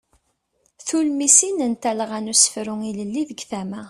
Tulmisin 0.87 1.57
n 1.71 1.73
talɣa 1.81 2.19
n 2.23 2.31
usefru 2.33 2.75
ilelli 2.89 3.23
deg 3.29 3.39
tama. 3.49 3.79